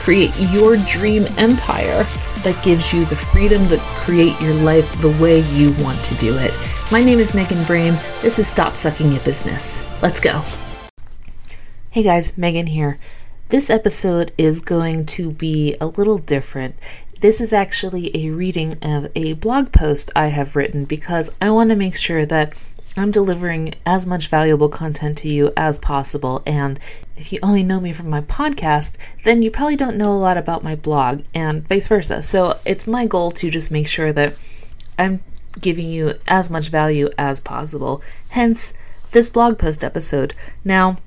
create 0.00 0.34
your 0.50 0.76
dream 0.88 1.24
empire 1.36 2.04
that 2.42 2.58
gives 2.64 2.92
you 2.92 3.04
the 3.04 3.16
freedom 3.16 3.66
to 3.68 3.78
create 3.78 4.40
your 4.40 4.54
life 4.54 5.00
the 5.00 5.16
way 5.22 5.40
you 5.50 5.72
want 5.82 6.02
to 6.04 6.14
do 6.16 6.36
it. 6.38 6.52
My 6.90 7.04
name 7.04 7.18
is 7.18 7.34
Megan 7.34 7.58
Brame. 7.58 7.94
This 8.22 8.38
is 8.38 8.48
Stop 8.48 8.76
Sucking 8.76 9.14
at 9.14 9.24
Business. 9.24 9.80
Let's 10.02 10.18
go. 10.18 10.42
Hey 11.90 12.02
guys, 12.02 12.38
Megan 12.38 12.68
here. 12.68 12.98
This 13.50 13.68
episode 13.68 14.32
is 14.38 14.60
going 14.60 15.06
to 15.06 15.30
be 15.30 15.76
a 15.80 15.86
little 15.86 16.18
different. 16.18 16.76
This 17.20 17.40
is 17.40 17.52
actually 17.52 18.10
a 18.16 18.30
reading 18.30 18.78
of 18.80 19.10
a 19.14 19.34
blog 19.34 19.72
post 19.72 20.10
I 20.16 20.28
have 20.28 20.56
written 20.56 20.86
because 20.86 21.30
I 21.42 21.50
want 21.50 21.68
to 21.70 21.76
make 21.76 21.96
sure 21.96 22.24
that 22.24 22.54
I'm 22.96 23.10
delivering 23.10 23.74
as 23.86 24.06
much 24.06 24.28
valuable 24.28 24.68
content 24.68 25.18
to 25.18 25.28
you 25.28 25.52
as 25.56 25.78
possible. 25.78 26.42
And 26.44 26.78
if 27.16 27.32
you 27.32 27.38
only 27.42 27.62
know 27.62 27.80
me 27.80 27.92
from 27.92 28.10
my 28.10 28.20
podcast, 28.20 28.94
then 29.24 29.42
you 29.42 29.50
probably 29.50 29.76
don't 29.76 29.96
know 29.96 30.12
a 30.12 30.14
lot 30.14 30.36
about 30.36 30.64
my 30.64 30.74
blog, 30.74 31.22
and 31.32 31.66
vice 31.68 31.88
versa. 31.88 32.22
So 32.22 32.58
it's 32.66 32.86
my 32.86 33.06
goal 33.06 33.30
to 33.32 33.50
just 33.50 33.70
make 33.70 33.86
sure 33.86 34.12
that 34.12 34.36
I'm 34.98 35.22
giving 35.60 35.88
you 35.88 36.14
as 36.26 36.50
much 36.50 36.68
value 36.68 37.10
as 37.16 37.40
possible. 37.40 38.02
Hence, 38.30 38.72
this 39.12 39.30
blog 39.30 39.58
post 39.58 39.84
episode. 39.84 40.34
Now, 40.64 40.98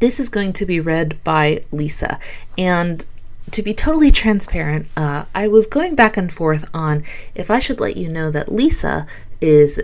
this 0.00 0.20
is 0.20 0.28
going 0.28 0.52
to 0.54 0.66
be 0.66 0.78
read 0.78 1.22
by 1.24 1.62
Lisa, 1.72 2.18
and 2.56 3.04
to 3.50 3.62
be 3.62 3.74
totally 3.74 4.10
transparent, 4.10 4.86
uh, 4.96 5.24
I 5.34 5.48
was 5.48 5.66
going 5.66 5.94
back 5.94 6.16
and 6.16 6.32
forth 6.32 6.68
on 6.74 7.02
if 7.34 7.50
I 7.50 7.58
should 7.58 7.80
let 7.80 7.96
you 7.96 8.08
know 8.08 8.30
that 8.30 8.52
Lisa 8.52 9.06
is 9.40 9.80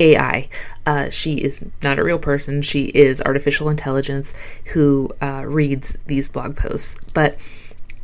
AI. 0.00 0.48
Uh, 0.86 1.10
she 1.10 1.34
is 1.34 1.66
not 1.82 1.98
a 1.98 2.04
real 2.04 2.18
person. 2.18 2.62
She 2.62 2.86
is 2.86 3.20
artificial 3.22 3.68
intelligence 3.68 4.32
who 4.66 5.10
uh, 5.20 5.44
reads 5.46 5.96
these 6.06 6.28
blog 6.28 6.56
posts. 6.56 6.96
But 7.14 7.36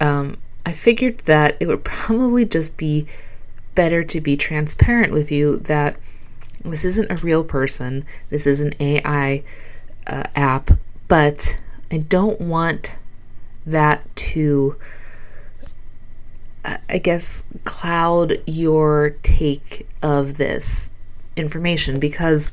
um, 0.01 0.39
I 0.67 0.73
figured 0.73 1.19
that 1.21 1.57
it 1.61 1.67
would 1.67 1.85
probably 1.85 2.45
just 2.45 2.77
be 2.77 3.07
better 3.75 4.05
to 4.05 4.21
be 4.21 4.37
transparent 4.37 5.13
with 5.13 5.31
you 5.31 5.57
that 5.59 5.97
this 6.65 6.85
isn't 6.85 7.11
a 7.11 7.17
real 7.17 7.45
person. 7.45 8.05
This 8.31 8.47
is 8.47 8.61
an 8.61 8.75
AI 8.81 9.43
uh, 10.07 10.25
app, 10.35 10.71
but 11.09 11.57
I 11.91 11.99
don't 11.99 12.41
want 12.41 12.97
that 13.67 14.15
to, 14.17 14.77
I 16.65 16.99
guess, 16.99 17.43
cloud 17.65 18.43
your 18.47 19.17
take 19.23 19.87
of 20.03 20.39
this 20.39 20.91
information 21.37 21.99
because 21.99 22.53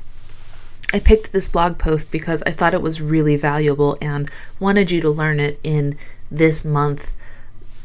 I 0.93 0.99
picked 0.99 1.31
this 1.31 1.47
blog 1.47 1.77
post 1.77 2.11
because 2.11 2.43
I 2.43 2.51
thought 2.51 2.73
it 2.73 2.81
was 2.81 3.01
really 3.01 3.37
valuable 3.37 3.97
and 4.01 4.29
wanted 4.59 4.91
you 4.91 4.99
to 5.01 5.09
learn 5.09 5.39
it 5.39 5.59
in 5.63 5.97
this 6.29 6.65
month 6.65 7.15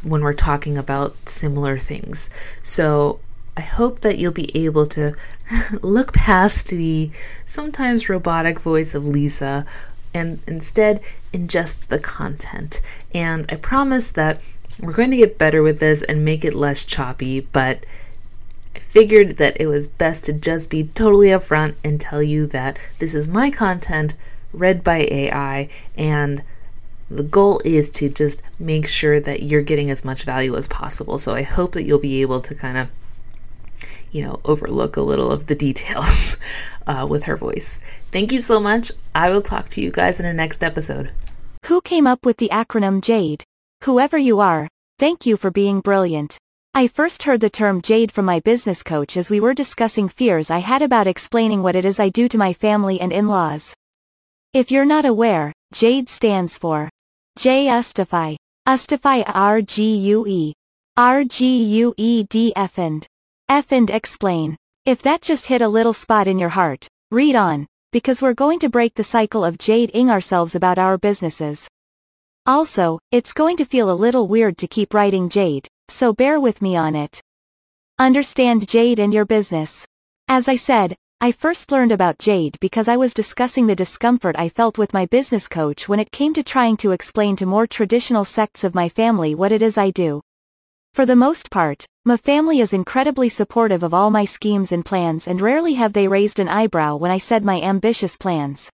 when 0.03 0.23
we're 0.23 0.33
talking 0.33 0.77
about 0.77 1.29
similar 1.29 1.79
things. 1.79 2.29
So 2.63 3.21
I 3.57 3.61
hope 3.63 4.01
that 4.01 4.19
you'll 4.19 4.33
be 4.33 4.55
able 4.57 4.87
to 4.89 5.15
look 5.83 6.13
past 6.13 6.69
the 6.69 7.11
sometimes 7.45 8.09
robotic 8.09 8.61
voice 8.61 8.95
of 8.95 9.07
Lisa 9.07 9.65
and 10.13 10.41
instead 10.47 11.01
ingest 11.33 11.89
the 11.89 11.99
content. 11.99 12.81
And 13.15 13.47
I 13.51 13.57
promise 13.57 14.09
that 14.11 14.41
we're 14.81 14.93
going 14.93 15.11
to 15.11 15.17
get 15.17 15.39
better 15.39 15.63
with 15.63 15.79
this 15.79 16.03
and 16.03 16.25
make 16.25 16.45
it 16.45 16.55
less 16.55 16.85
choppy, 16.85 17.41
but 17.41 17.85
I 18.77 18.79
figured 18.79 19.39
that 19.39 19.59
it 19.59 19.69
was 19.69 19.89
best 19.89 20.27
to 20.27 20.35
just 20.35 20.69
be 20.69 20.85
totally 20.85 21.29
upfront 21.29 21.77
and 21.83 21.99
tell 21.99 22.23
you 22.23 22.47
that 22.49 22.79
this 22.99 23.15
is 23.15 23.27
my 23.27 23.51
content 23.51 24.15
read 24.53 24.85
by 24.85 25.09
AI 25.11 25.71
and 25.97 26.43
the 27.11 27.23
goal 27.23 27.63
is 27.65 27.89
to 27.91 28.11
just 28.11 28.43
make 28.59 28.87
sure 28.87 29.19
that 29.19 29.43
you're 29.43 29.63
getting 29.63 29.91
as 29.91 30.05
much 30.05 30.25
value 30.25 30.55
as 30.55 30.69
possible. 30.69 31.17
So 31.17 31.35
I 31.35 31.41
hope 31.41 31.73
that 31.73 31.85
you'll 31.85 31.99
be 31.99 32.21
able 32.21 32.43
to 32.43 32.55
kind 32.55 32.77
of 32.77 32.89
you 34.13 34.23
know, 34.23 34.41
overlook 34.45 34.99
a 34.99 35.03
little 35.03 35.33
of 35.33 35.47
the 35.47 35.55
details 35.55 36.37
uh, 36.87 37.07
with 37.09 37.25
her 37.25 37.37
voice. 37.37 37.81
Thank 38.13 38.31
you 38.31 38.43
so 38.43 38.61
much. 38.61 38.93
I 39.15 39.31
will 39.31 39.43
talk 39.43 39.71
to 39.71 39.81
you 39.81 39.91
guys 39.91 40.21
in 40.21 40.27
our 40.27 40.35
next 40.35 40.63
episode. 40.63 41.13
Who 41.65 41.81
came 41.81 42.07
up 42.07 42.27
with 42.27 42.37
the 42.37 42.51
acronym 42.53 43.01
JADE? 43.01 43.43
Whoever 43.85 44.19
you 44.19 44.39
are, 44.39 44.69
thank 44.99 45.25
you 45.25 45.39
for 45.39 45.51
being 45.51 45.81
brilliant. 45.81 46.39
I 46.77 46.89
first 46.89 47.23
heard 47.23 47.41
the 47.41 47.49
term 47.49 47.81
JADE 47.81 48.13
from 48.13 48.27
my 48.27 48.39
business 48.41 48.83
coach 48.83 49.17
as 49.17 49.31
we 49.31 49.41
were 49.41 49.55
discussing 49.55 50.11
fears 50.11 50.51
I 50.51 50.59
had 50.59 50.83
about 50.83 51.07
explaining 51.07 51.63
what 51.63 51.75
it 51.75 51.87
is 51.87 51.99
I 51.99 52.11
do 52.11 52.29
to 52.29 52.37
my 52.37 52.53
family 52.53 53.01
and 53.01 53.15
in-laws. 53.15 53.73
If 54.53 54.71
you're 54.71 54.85
not 54.85 55.07
aware, 55.07 55.55
JADE 55.73 56.11
stands 56.11 56.59
for 56.59 56.91
J 57.39 57.65
Ustify. 57.69 58.37
Ustify 58.69 59.25
R-G-U-E. 59.27 60.53
R-G-U-E-D-F 60.99 62.79
and 62.79 63.07
F 63.49 63.73
and 63.73 63.89
explain. 63.89 64.55
If 64.85 65.01
that 65.01 65.23
just 65.23 65.47
hit 65.47 65.63
a 65.63 65.69
little 65.69 65.95
spot 65.95 66.29
in 66.29 66.39
your 66.39 66.51
heart, 66.51 66.87
read 67.11 67.37
on, 67.37 67.67
because 67.91 68.21
we're 68.21 68.35
going 68.35 68.59
to 68.59 68.69
break 68.69 68.93
the 68.93 69.03
cycle 69.03 69.47
of 69.47 69.57
jade-ing 69.57 70.11
ourselves 70.11 70.55
about 70.55 70.77
our 70.77 70.99
businesses. 70.99 71.69
Also, 72.45 72.99
it's 73.13 73.33
going 73.33 73.57
to 73.57 73.65
feel 73.65 73.91
a 73.91 73.97
little 73.97 74.29
weird 74.29 74.59
to 74.59 74.69
keep 74.69 74.93
writing 74.93 75.31
jade, 75.31 75.67
so 75.89 76.13
bear 76.13 76.41
with 76.41 76.61
me 76.61 76.77
on 76.77 76.95
it. 76.95 77.21
Understand 77.99 78.69
jade 78.69 78.99
and 78.99 79.15
your 79.15 79.25
business. 79.25 79.85
As 80.29 80.49
I 80.49 80.57
said, 80.57 80.97
I 81.19 81.33
first 81.33 81.73
learned 81.73 81.93
about 81.93 82.19
jade 82.19 82.59
because 82.61 82.89
I 82.89 82.97
was 82.99 83.15
discussing 83.15 83.67
the 83.67 83.75
discomfort 83.75 84.37
I 84.39 84.51
felt 84.51 84.77
with 84.77 84.93
my 84.93 85.07
business 85.07 85.49
coach 85.49 85.89
when 85.89 85.99
it 85.99 86.11
came 86.11 86.35
to 86.35 86.43
trying 86.43 86.77
to 86.79 86.91
explain 86.91 87.37
to 87.37 87.47
more 87.47 87.67
traditional 87.67 88.25
sects 88.25 88.65
of 88.65 88.75
my 88.75 88.91
family 88.91 89.35
what 89.35 89.51
it 89.51 89.63
is 89.63 89.79
I 89.79 89.91
do. 89.91 90.21
For 90.93 91.07
the 91.07 91.17
most 91.17 91.51
part, 91.51 91.87
my 92.05 92.17
family 92.17 92.61
is 92.61 92.73
incredibly 92.73 93.29
supportive 93.29 93.83
of 93.83 93.95
all 93.95 94.11
my 94.11 94.25
schemes 94.25 94.73
and 94.73 94.85
plans 94.85 95.27
and 95.27 95.41
rarely 95.41 95.75
have 95.75 95.93
they 95.93 96.07
raised 96.07 96.39
an 96.39 96.49
eyebrow 96.49 96.97
when 96.97 97.11
I 97.11 97.19
said 97.19 97.45
my 97.45 97.61
ambitious 97.63 98.17
plans. 98.17 98.71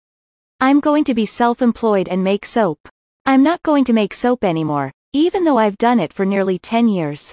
I'm 0.61 0.81
going 0.81 1.05
to 1.05 1.15
be 1.15 1.27
self-employed 1.27 2.09
and 2.09 2.23
make 2.23 2.45
soap. 2.45 2.89
I'm 3.25 3.43
not 3.43 3.63
going 3.63 3.85
to 3.85 3.93
make 3.93 4.15
soap 4.15 4.45
anymore, 4.45 4.93
even 5.17 5.45
though 5.45 5.57
I've 5.57 5.79
done 5.79 5.99
it 5.99 6.13
for 6.13 6.27
nearly 6.27 6.59
10 6.59 6.89
years. 6.89 7.33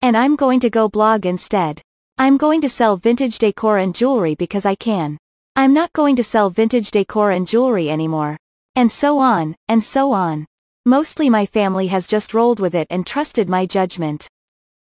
And 0.00 0.16
I'm 0.16 0.34
going 0.34 0.60
to 0.60 0.70
go 0.70 0.88
blog 0.88 1.26
instead. 1.26 1.82
I'm 2.16 2.38
going 2.38 2.62
to 2.62 2.70
sell 2.70 2.96
vintage 2.96 3.38
decor 3.38 3.76
and 3.76 3.94
jewelry 3.94 4.34
because 4.34 4.64
I 4.64 4.74
can. 4.74 5.18
I'm 5.54 5.74
not 5.74 5.92
going 5.92 6.16
to 6.16 6.24
sell 6.24 6.48
vintage 6.48 6.90
decor 6.90 7.30
and 7.30 7.46
jewelry 7.46 7.90
anymore. 7.90 8.38
And 8.76 8.90
so 8.90 9.18
on, 9.18 9.54
and 9.68 9.84
so 9.84 10.12
on. 10.12 10.46
Mostly 10.86 11.28
my 11.28 11.44
family 11.44 11.88
has 11.88 12.06
just 12.06 12.32
rolled 12.32 12.60
with 12.60 12.74
it 12.74 12.86
and 12.88 13.06
trusted 13.06 13.46
my 13.46 13.66
judgment. 13.66 14.26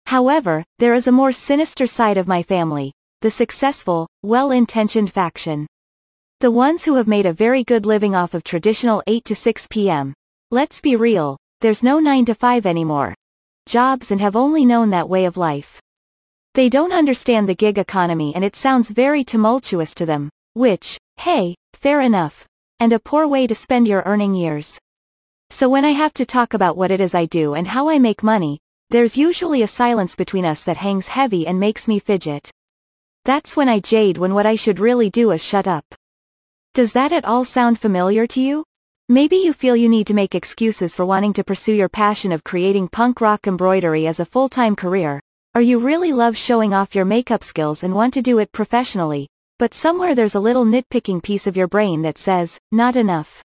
However, 0.05 0.65
there 0.79 0.95
is 0.95 1.07
a 1.07 1.13
more 1.13 1.33
sinister 1.33 1.87
side 1.87 2.19
of 2.19 2.29
my 2.29 2.43
family, 2.43 2.93
the 3.23 3.31
successful, 3.31 4.07
well-intentioned 4.23 5.11
faction. 5.11 5.67
The 6.41 6.51
ones 6.51 6.85
who 6.85 6.97
have 6.97 7.09
made 7.09 7.25
a 7.25 7.33
very 7.33 7.65
good 7.65 7.87
living 7.87 8.15
off 8.15 8.35
of 8.35 8.45
traditional 8.45 9.03
8 9.07 9.25
to 9.25 9.35
6 9.35 9.67
p.m. 9.69 10.13
Let's 10.51 10.83
be 10.83 10.97
real, 10.97 11.39
there's 11.63 11.85
no 11.85 12.01
9 12.01 12.25
to 12.25 12.35
5 12.35 12.67
anymore. 12.67 13.15
Jobs 13.67 14.11
and 14.11 14.21
have 14.21 14.35
only 14.35 14.65
known 14.65 14.91
that 14.91 15.09
way 15.09 15.25
of 15.25 15.37
life. 15.37 15.81
They 16.55 16.69
don't 16.69 16.93
understand 16.93 17.49
the 17.49 17.55
gig 17.55 17.79
economy 17.79 18.35
and 18.35 18.45
it 18.45 18.57
sounds 18.57 18.91
very 18.91 19.23
tumultuous 19.23 19.95
to 19.95 20.05
them, 20.05 20.29
which, 20.55 20.99
hey, 21.19 21.55
fair 21.73 22.01
enough. 22.01 22.45
And 22.81 22.93
a 22.93 22.99
poor 22.99 23.29
way 23.29 23.47
to 23.47 23.55
spend 23.55 23.87
your 23.87 24.03
earning 24.05 24.35
years. 24.35 24.77
So 25.51 25.69
when 25.69 25.85
I 25.85 25.91
have 25.91 26.13
to 26.15 26.27
talk 26.27 26.53
about 26.53 26.77
what 26.77 26.91
it 26.91 27.01
is 27.01 27.15
I 27.15 27.27
do 27.27 27.55
and 27.55 27.69
how 27.69 27.89
I 27.89 28.01
make 28.01 28.25
money, 28.25 28.59
there's 28.91 29.17
usually 29.17 29.63
a 29.63 29.69
silence 29.69 30.17
between 30.17 30.45
us 30.45 30.65
that 30.65 30.79
hangs 30.79 31.07
heavy 31.07 31.47
and 31.47 31.61
makes 31.61 31.87
me 31.87 32.01
fidget. 32.01 32.51
That's 33.25 33.57
when 33.57 33.69
I 33.69 33.79
jade 33.79 34.19
when 34.19 34.35
what 34.35 34.47
I 34.47 34.57
should 34.57 34.81
really 34.81 35.11
do 35.11 35.31
is 35.31 35.45
shut 35.45 35.69
up. 35.69 35.85
Does 36.75 36.93
that 36.95 37.13
at 37.13 37.25
all 37.25 37.45
sound 37.45 37.79
familiar 37.79 38.27
to 38.27 38.41
you? 38.41 38.65
Maybe 39.13 39.37
you 39.37 39.53
feel 39.53 39.77
you 39.77 39.91
need 39.91 40.07
to 40.07 40.15
make 40.15 40.35
excuses 40.35 40.97
for 40.97 41.05
wanting 41.05 41.35
to 41.35 41.45
pursue 41.45 41.75
your 41.75 41.91
passion 41.91 42.33
of 42.33 42.45
creating 42.45 42.89
punk 42.89 43.21
rock 43.21 43.47
embroidery 43.47 44.07
as 44.07 44.21
a 44.21 44.25
full-time 44.25 44.75
career, 44.75 45.21
or 45.55 45.61
you 45.61 45.81
really 45.81 46.15
love 46.15 46.35
showing 46.35 46.73
off 46.73 46.95
your 46.95 47.05
makeup 47.05 47.45
skills 47.45 47.85
and 47.85 47.95
want 47.95 48.15
to 48.15 48.23
do 48.23 48.39
it 48.39 48.51
professionally, 48.53 49.29
but 49.59 49.75
somewhere 49.75 50.15
there's 50.15 50.35
a 50.35 50.41
little 50.41 50.65
nitpicking 50.65 51.23
piece 51.23 51.47
of 51.47 51.59
your 51.59 51.69
brain 51.69 52.01
that 52.01 52.17
says, 52.17 52.59
not 52.71 52.97
enough. 52.97 53.43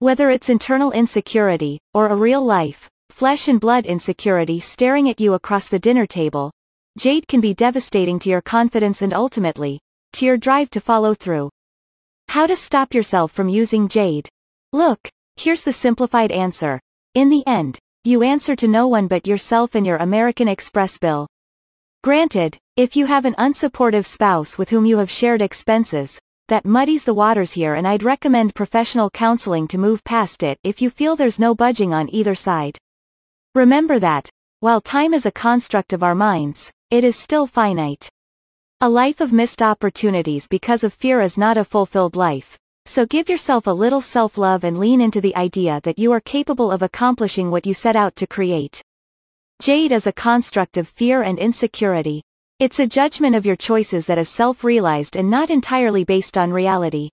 Whether 0.00 0.30
it's 0.30 0.48
internal 0.48 0.90
insecurity, 0.90 1.78
or 1.94 2.08
a 2.08 2.16
real 2.16 2.44
life, 2.44 2.88
flesh 3.08 3.46
and 3.46 3.60
blood 3.60 3.86
insecurity 3.86 4.58
staring 4.58 5.08
at 5.08 5.20
you 5.20 5.34
across 5.34 5.68
the 5.68 5.78
dinner 5.78 6.08
table, 6.08 6.50
jade 6.98 7.28
can 7.28 7.40
be 7.40 7.54
devastating 7.54 8.18
to 8.18 8.30
your 8.30 8.42
confidence 8.42 9.00
and 9.00 9.14
ultimately, 9.14 9.78
to 10.14 10.26
your 10.26 10.36
drive 10.36 10.70
to 10.70 10.80
follow 10.80 11.14
through. 11.14 11.50
How 12.30 12.48
to 12.48 12.56
stop 12.56 12.92
yourself 12.92 13.30
from 13.30 13.48
using 13.48 13.86
jade. 13.86 14.28
Look, 14.72 15.08
here's 15.36 15.62
the 15.62 15.72
simplified 15.72 16.30
answer. 16.30 16.78
In 17.14 17.30
the 17.30 17.42
end, 17.46 17.78
you 18.04 18.22
answer 18.22 18.54
to 18.56 18.68
no 18.68 18.86
one 18.86 19.06
but 19.06 19.26
yourself 19.26 19.74
and 19.74 19.86
your 19.86 19.96
American 19.96 20.46
Express 20.46 20.98
bill. 20.98 21.26
Granted, 22.04 22.58
if 22.76 22.94
you 22.94 23.06
have 23.06 23.24
an 23.24 23.34
unsupportive 23.38 24.04
spouse 24.04 24.58
with 24.58 24.68
whom 24.68 24.84
you 24.84 24.98
have 24.98 25.10
shared 25.10 25.40
expenses, 25.40 26.18
that 26.48 26.66
muddies 26.66 27.04
the 27.04 27.14
waters 27.14 27.52
here 27.52 27.76
and 27.76 27.88
I'd 27.88 28.02
recommend 28.02 28.54
professional 28.54 29.08
counseling 29.08 29.68
to 29.68 29.78
move 29.78 30.04
past 30.04 30.42
it 30.42 30.58
if 30.62 30.82
you 30.82 30.90
feel 30.90 31.16
there's 31.16 31.38
no 31.38 31.54
budging 31.54 31.94
on 31.94 32.14
either 32.14 32.34
side. 32.34 32.76
Remember 33.54 33.98
that, 33.98 34.28
while 34.60 34.82
time 34.82 35.14
is 35.14 35.24
a 35.24 35.32
construct 35.32 35.94
of 35.94 36.02
our 36.02 36.14
minds, 36.14 36.70
it 36.90 37.04
is 37.04 37.16
still 37.16 37.46
finite. 37.46 38.06
A 38.82 38.88
life 38.88 39.22
of 39.22 39.32
missed 39.32 39.62
opportunities 39.62 40.46
because 40.46 40.84
of 40.84 40.92
fear 40.92 41.22
is 41.22 41.38
not 41.38 41.56
a 41.56 41.64
fulfilled 41.64 42.16
life, 42.16 42.58
so 42.88 43.04
give 43.04 43.28
yourself 43.28 43.66
a 43.66 43.70
little 43.70 44.00
self-love 44.00 44.64
and 44.64 44.78
lean 44.78 45.00
into 45.00 45.20
the 45.20 45.36
idea 45.36 45.80
that 45.84 45.98
you 45.98 46.10
are 46.10 46.20
capable 46.20 46.72
of 46.72 46.80
accomplishing 46.80 47.50
what 47.50 47.66
you 47.66 47.74
set 47.74 47.94
out 47.94 48.16
to 48.16 48.26
create. 48.26 48.80
Jade 49.60 49.92
is 49.92 50.06
a 50.06 50.12
construct 50.12 50.78
of 50.78 50.88
fear 50.88 51.22
and 51.22 51.38
insecurity. 51.38 52.22
It's 52.58 52.78
a 52.78 52.86
judgment 52.86 53.36
of 53.36 53.44
your 53.44 53.56
choices 53.56 54.06
that 54.06 54.18
is 54.18 54.28
self-realized 54.28 55.16
and 55.16 55.30
not 55.30 55.50
entirely 55.50 56.04
based 56.04 56.38
on 56.38 56.50
reality. 56.50 57.10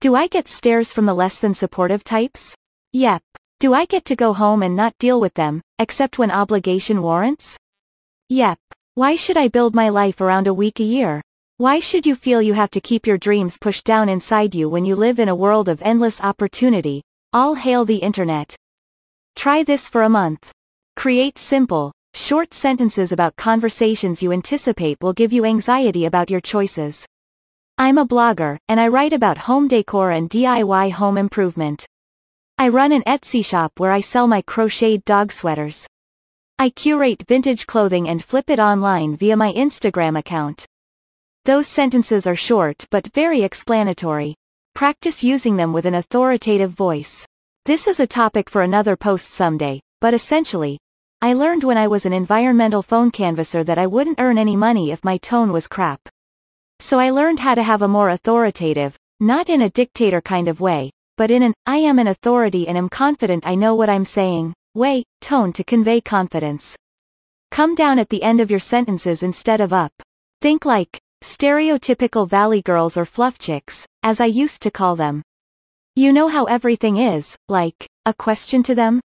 Do 0.00 0.14
I 0.14 0.26
get 0.26 0.48
stares 0.48 0.92
from 0.92 1.06
the 1.06 1.14
less 1.14 1.38
than 1.38 1.54
supportive 1.54 2.02
types? 2.02 2.54
Yep. 2.92 3.22
Do 3.60 3.74
I 3.74 3.84
get 3.84 4.04
to 4.06 4.16
go 4.16 4.32
home 4.32 4.62
and 4.62 4.74
not 4.74 4.98
deal 4.98 5.20
with 5.20 5.34
them, 5.34 5.62
except 5.78 6.18
when 6.18 6.30
obligation 6.30 7.00
warrants? 7.00 7.56
Yep. 8.28 8.58
Why 8.94 9.16
should 9.16 9.36
I 9.36 9.48
build 9.48 9.74
my 9.74 9.88
life 9.88 10.20
around 10.20 10.46
a 10.46 10.54
week 10.54 10.80
a 10.80 10.84
year? 10.84 11.22
Why 11.58 11.80
should 11.80 12.04
you 12.04 12.14
feel 12.14 12.42
you 12.42 12.52
have 12.52 12.70
to 12.72 12.82
keep 12.82 13.06
your 13.06 13.16
dreams 13.16 13.56
pushed 13.56 13.86
down 13.86 14.10
inside 14.10 14.54
you 14.54 14.68
when 14.68 14.84
you 14.84 14.94
live 14.94 15.18
in 15.18 15.30
a 15.30 15.34
world 15.34 15.70
of 15.70 15.80
endless 15.80 16.20
opportunity? 16.20 17.00
All 17.32 17.54
hail 17.54 17.86
the 17.86 17.96
internet. 17.96 18.54
Try 19.36 19.62
this 19.62 19.88
for 19.88 20.02
a 20.02 20.08
month. 20.10 20.52
Create 20.96 21.38
simple, 21.38 21.92
short 22.12 22.52
sentences 22.52 23.10
about 23.10 23.36
conversations 23.36 24.22
you 24.22 24.32
anticipate 24.32 24.98
will 25.00 25.14
give 25.14 25.32
you 25.32 25.46
anxiety 25.46 26.04
about 26.04 26.28
your 26.28 26.42
choices. 26.42 27.06
I'm 27.78 27.96
a 27.96 28.06
blogger, 28.06 28.58
and 28.68 28.78
I 28.78 28.88
write 28.88 29.14
about 29.14 29.38
home 29.38 29.66
decor 29.66 30.10
and 30.10 30.28
DIY 30.28 30.92
home 30.92 31.16
improvement. 31.16 31.86
I 32.58 32.68
run 32.68 32.92
an 32.92 33.02
Etsy 33.04 33.42
shop 33.42 33.72
where 33.78 33.92
I 33.92 34.02
sell 34.02 34.26
my 34.26 34.42
crocheted 34.42 35.06
dog 35.06 35.32
sweaters. 35.32 35.86
I 36.58 36.68
curate 36.68 37.24
vintage 37.26 37.66
clothing 37.66 38.10
and 38.10 38.22
flip 38.22 38.50
it 38.50 38.58
online 38.58 39.16
via 39.16 39.38
my 39.38 39.54
Instagram 39.54 40.18
account. 40.18 40.66
Those 41.46 41.68
sentences 41.68 42.26
are 42.26 42.34
short 42.34 42.84
but 42.90 43.06
very 43.14 43.42
explanatory. 43.42 44.34
Practice 44.74 45.22
using 45.22 45.56
them 45.56 45.72
with 45.72 45.86
an 45.86 45.94
authoritative 45.94 46.72
voice. 46.72 47.24
This 47.66 47.86
is 47.86 48.00
a 48.00 48.06
topic 48.06 48.50
for 48.50 48.62
another 48.62 48.96
post 48.96 49.30
someday, 49.30 49.80
but 50.00 50.12
essentially, 50.12 50.76
I 51.22 51.34
learned 51.34 51.62
when 51.62 51.78
I 51.78 51.86
was 51.86 52.04
an 52.04 52.12
environmental 52.12 52.82
phone 52.82 53.12
canvasser 53.12 53.62
that 53.62 53.78
I 53.78 53.86
wouldn't 53.86 54.20
earn 54.20 54.38
any 54.38 54.56
money 54.56 54.90
if 54.90 55.04
my 55.04 55.18
tone 55.18 55.52
was 55.52 55.68
crap. 55.68 56.00
So 56.80 56.98
I 56.98 57.10
learned 57.10 57.38
how 57.38 57.54
to 57.54 57.62
have 57.62 57.82
a 57.82 57.86
more 57.86 58.10
authoritative, 58.10 58.96
not 59.20 59.48
in 59.48 59.62
a 59.62 59.70
dictator 59.70 60.20
kind 60.20 60.48
of 60.48 60.58
way, 60.58 60.90
but 61.16 61.30
in 61.30 61.44
an 61.44 61.54
I 61.64 61.76
am 61.76 62.00
an 62.00 62.08
authority 62.08 62.66
and 62.66 62.76
am 62.76 62.88
confident 62.88 63.46
I 63.46 63.54
know 63.54 63.76
what 63.76 63.88
I'm 63.88 64.04
saying 64.04 64.52
way 64.74 65.04
tone 65.20 65.52
to 65.52 65.62
convey 65.62 66.00
confidence. 66.00 66.74
Come 67.52 67.76
down 67.76 68.00
at 68.00 68.08
the 68.08 68.24
end 68.24 68.40
of 68.40 68.50
your 68.50 68.58
sentences 68.58 69.22
instead 69.22 69.60
of 69.60 69.72
up. 69.72 69.92
Think 70.42 70.64
like, 70.64 70.98
Stereotypical 71.26 72.26
valley 72.28 72.62
girls 72.62 72.96
or 72.96 73.04
fluff 73.04 73.36
chicks, 73.36 73.84
as 74.04 74.20
I 74.20 74.26
used 74.26 74.62
to 74.62 74.70
call 74.70 74.94
them. 74.94 75.22
You 75.96 76.12
know 76.12 76.28
how 76.28 76.44
everything 76.44 76.98
is, 76.98 77.36
like, 77.48 77.88
a 78.06 78.14
question 78.14 78.62
to 78.62 78.76
them? 78.76 79.00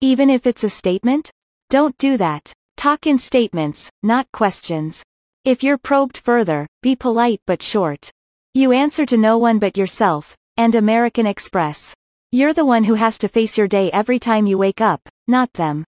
Even 0.00 0.30
if 0.30 0.48
it's 0.48 0.64
a 0.64 0.68
statement? 0.68 1.30
Don't 1.70 1.96
do 1.96 2.16
that. 2.16 2.52
Talk 2.76 3.06
in 3.06 3.18
statements, 3.18 3.88
not 4.02 4.26
questions. 4.32 5.04
If 5.44 5.62
you're 5.62 5.78
probed 5.78 6.18
further, 6.18 6.66
be 6.82 6.96
polite 6.96 7.40
but 7.46 7.62
short. 7.62 8.10
You 8.52 8.72
answer 8.72 9.06
to 9.06 9.16
no 9.16 9.38
one 9.38 9.60
but 9.60 9.78
yourself, 9.78 10.34
and 10.56 10.74
American 10.74 11.24
Express. 11.24 11.94
You're 12.32 12.52
the 12.52 12.66
one 12.66 12.82
who 12.82 12.94
has 12.94 13.16
to 13.18 13.28
face 13.28 13.56
your 13.56 13.68
day 13.68 13.92
every 13.92 14.18
time 14.18 14.48
you 14.48 14.58
wake 14.58 14.80
up, 14.80 15.00
not 15.28 15.52
them. 15.52 15.84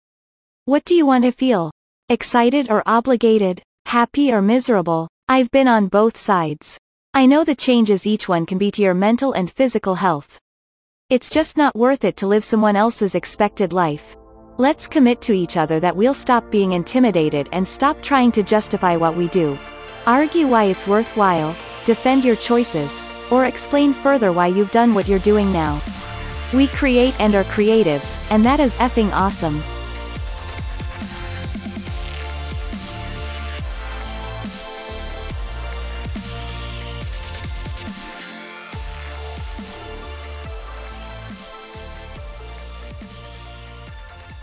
What 0.64 0.84
do 0.84 0.94
you 0.96 1.06
want 1.06 1.22
to 1.22 1.30
feel? 1.30 1.70
Excited 2.08 2.68
or 2.68 2.82
obligated? 2.84 3.62
Happy 3.86 4.32
or 4.32 4.42
miserable? 4.42 5.08
I've 5.28 5.50
been 5.50 5.68
on 5.68 5.86
both 5.86 6.18
sides. 6.18 6.78
I 7.14 7.26
know 7.26 7.44
the 7.44 7.54
changes 7.54 8.06
each 8.06 8.28
one 8.28 8.44
can 8.44 8.58
be 8.58 8.70
to 8.72 8.82
your 8.82 8.94
mental 8.94 9.32
and 9.32 9.50
physical 9.50 9.94
health. 9.94 10.38
It's 11.08 11.30
just 11.30 11.56
not 11.56 11.76
worth 11.76 12.04
it 12.04 12.16
to 12.18 12.26
live 12.26 12.44
someone 12.44 12.76
else's 12.76 13.14
expected 13.14 13.72
life. 13.72 14.16
Let's 14.58 14.88
commit 14.88 15.20
to 15.22 15.32
each 15.32 15.56
other 15.56 15.80
that 15.80 15.96
we'll 15.96 16.14
stop 16.14 16.50
being 16.50 16.72
intimidated 16.72 17.48
and 17.52 17.66
stop 17.66 18.00
trying 18.02 18.32
to 18.32 18.42
justify 18.42 18.96
what 18.96 19.16
we 19.16 19.28
do. 19.28 19.58
Argue 20.06 20.46
why 20.46 20.64
it's 20.64 20.88
worthwhile, 20.88 21.56
defend 21.84 22.24
your 22.24 22.36
choices, 22.36 22.92
or 23.30 23.46
explain 23.46 23.94
further 23.94 24.32
why 24.32 24.48
you've 24.48 24.72
done 24.72 24.92
what 24.92 25.08
you're 25.08 25.18
doing 25.20 25.52
now. 25.52 25.80
We 26.52 26.66
create 26.66 27.18
and 27.20 27.34
are 27.34 27.44
creatives, 27.44 28.30
and 28.30 28.44
that 28.44 28.60
is 28.60 28.74
effing 28.76 29.12
awesome. 29.12 29.62